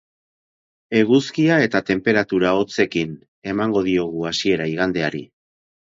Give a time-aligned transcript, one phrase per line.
[0.99, 3.15] Eguzkia eta tenperatura hotzekin
[3.55, 5.29] emango diogu hasiera igandeari.